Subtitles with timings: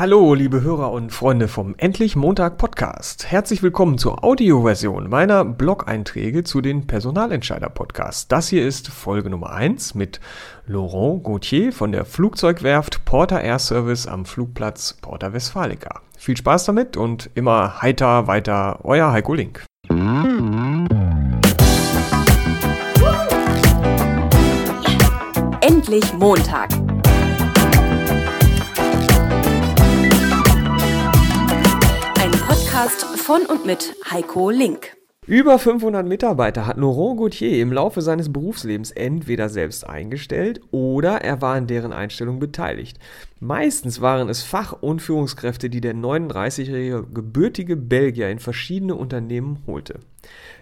[0.00, 3.30] Hallo, liebe Hörer und Freunde vom Endlich Montag Podcast.
[3.30, 8.26] Herzlich willkommen zur Audioversion meiner Blog-Einträge zu den Personalentscheider Podcasts.
[8.26, 10.18] Das hier ist Folge Nummer 1 mit
[10.64, 16.00] Laurent Gauthier von der Flugzeugwerft Porter Air Service am Flugplatz Porta Westfalica.
[16.16, 19.66] Viel Spaß damit und immer heiter weiter, euer Heiko Link.
[25.60, 26.70] Endlich Montag
[32.80, 34.96] Podcast von und mit Heiko Link.
[35.26, 41.42] Über 500 Mitarbeiter hat Laurent Gauthier im Laufe seines Berufslebens entweder selbst eingestellt oder er
[41.42, 42.98] war an deren Einstellung beteiligt.
[43.38, 50.00] Meistens waren es Fach- und Führungskräfte, die der 39-jährige gebürtige Belgier in verschiedene Unternehmen holte.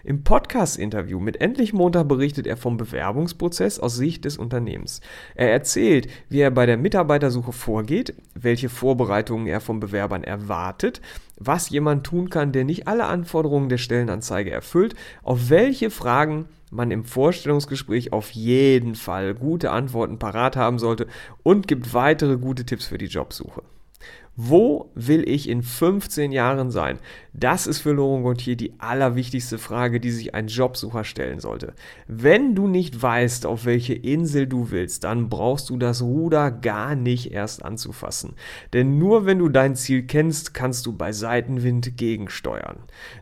[0.03, 5.01] Im Podcast-Interview mit Endlich Montag berichtet er vom Bewerbungsprozess aus Sicht des Unternehmens.
[5.35, 11.01] Er erzählt, wie er bei der Mitarbeitersuche vorgeht, welche Vorbereitungen er von Bewerbern erwartet,
[11.37, 16.91] was jemand tun kann, der nicht alle Anforderungen der Stellenanzeige erfüllt, auf welche Fragen man
[16.91, 21.07] im Vorstellungsgespräch auf jeden Fall gute Antworten parat haben sollte
[21.43, 23.63] und gibt weitere gute Tipps für die Jobsuche.
[24.41, 26.99] Wo will ich in 15 Jahren sein?
[27.33, 31.73] Das ist für Laurent Gauthier die allerwichtigste Frage, die sich ein Jobsucher stellen sollte.
[32.07, 36.95] Wenn du nicht weißt, auf welche Insel du willst, dann brauchst du das Ruder gar
[36.95, 38.35] nicht erst anzufassen.
[38.71, 42.77] Denn nur wenn du dein Ziel kennst, kannst du bei Seitenwind gegensteuern.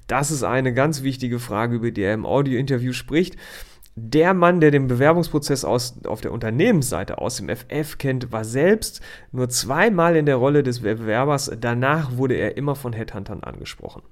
[0.06, 3.38] Das ist eine ganz wichtige Frage, über die er im Audiointerview spricht.
[4.00, 9.02] Der Mann, der den Bewerbungsprozess aus, auf der Unternehmensseite aus dem FF kennt, war selbst
[9.32, 11.50] nur zweimal in der Rolle des Bewerbers.
[11.60, 14.04] Danach wurde er immer von Headhuntern angesprochen.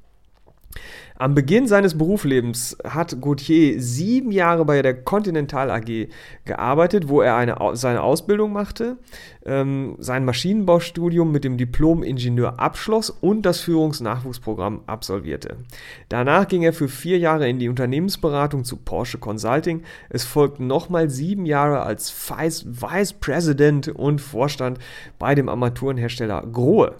[1.17, 6.09] Am Beginn seines Berufslebens hat Gauthier sieben Jahre bei der Continental AG
[6.43, 8.97] gearbeitet, wo er eine, seine Ausbildung machte,
[9.45, 15.55] ähm, sein Maschinenbaustudium mit dem Diplom-Ingenieur abschloss und das Führungsnachwuchsprogramm absolvierte.
[16.09, 19.83] Danach ging er für vier Jahre in die Unternehmensberatung zu Porsche Consulting.
[20.09, 24.79] Es folgten nochmal sieben Jahre als Vice, Vice President und Vorstand
[25.17, 26.95] bei dem Armaturenhersteller Grohe.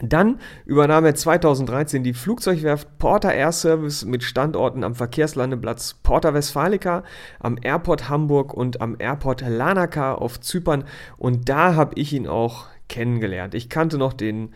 [0.00, 7.04] Dann übernahm er 2013 die Flugzeugwerft Porter Air Service mit Standorten am Verkehrslandeplatz Porta Westfalica,
[7.38, 10.84] am Airport Hamburg und am Airport Lanaka auf Zypern.
[11.18, 13.54] Und da habe ich ihn auch kennengelernt.
[13.54, 14.54] Ich kannte noch den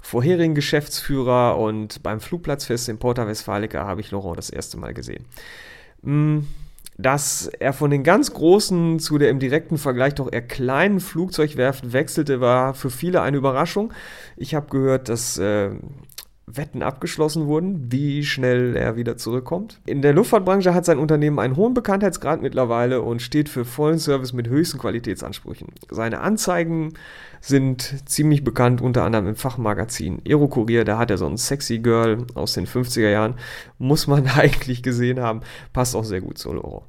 [0.00, 5.24] vorherigen Geschäftsführer und beim Flugplatzfest in Porta Westfalica habe ich Laurent das erste Mal gesehen.
[6.02, 6.46] Hm
[6.96, 11.92] dass er von den ganz großen zu der im direkten Vergleich doch eher kleinen Flugzeugwerft
[11.92, 13.92] wechselte, war für viele eine Überraschung.
[14.36, 15.70] Ich habe gehört, dass äh,
[16.46, 19.80] Wetten abgeschlossen wurden, wie schnell er wieder zurückkommt.
[19.86, 24.32] In der Luftfahrtbranche hat sein Unternehmen einen hohen Bekanntheitsgrad mittlerweile und steht für vollen Service
[24.32, 25.68] mit höchsten Qualitätsansprüchen.
[25.90, 26.94] Seine Anzeigen
[27.40, 30.84] sind ziemlich bekannt, unter anderem im Fachmagazin Aerokurier.
[30.84, 33.34] Da hat er so ein Sexy Girl aus den 50er Jahren.
[33.78, 35.40] Muss man eigentlich gesehen haben.
[35.72, 36.84] Passt auch sehr gut zu Laurent.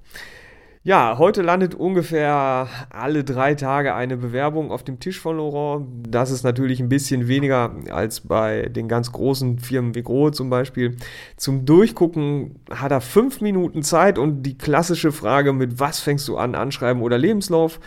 [0.88, 5.88] Ja, heute landet ungefähr alle drei Tage eine Bewerbung auf dem Tisch von Laurent.
[6.08, 10.52] Das ist natürlich ein bisschen weniger als bei den ganz großen Firmen wie Grohe zum
[10.52, 10.96] Beispiel.
[11.38, 16.38] Zum Durchgucken hat er fünf Minuten Zeit und die klassische Frage mit was fängst du
[16.38, 17.80] an, Anschreiben oder Lebenslauf,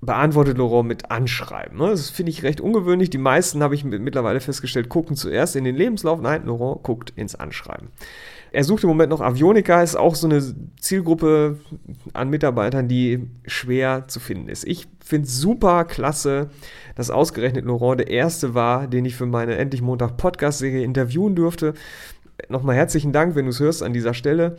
[0.00, 1.78] beantwortet Laurent mit Anschreiben.
[1.78, 1.90] Ne?
[1.90, 3.10] Das finde ich recht ungewöhnlich.
[3.10, 6.20] Die meisten, habe ich mittlerweile festgestellt, gucken zuerst in den Lebenslauf.
[6.20, 7.88] Nein, Laurent guckt ins Anschreiben.
[8.50, 10.42] Er sucht im Moment noch Avionika, ist auch so eine
[10.78, 11.58] Zielgruppe
[12.12, 14.64] an Mitarbeitern, die schwer zu finden ist.
[14.64, 16.50] Ich finde es super klasse,
[16.94, 21.72] dass ausgerechnet Laurent der Erste war, den ich für meine Endlich Montag Podcast-Serie interviewen durfte.
[22.48, 24.58] Nochmal herzlichen Dank, wenn du es hörst an dieser Stelle.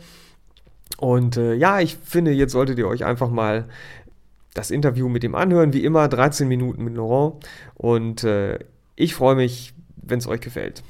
[0.96, 3.66] Und äh, ja, ich finde, jetzt solltet ihr euch einfach mal
[4.54, 5.72] das Interview mit ihm anhören.
[5.72, 7.44] Wie immer 13 Minuten mit Laurent.
[7.74, 8.58] Und äh,
[8.96, 10.82] ich freue mich, wenn es euch gefällt.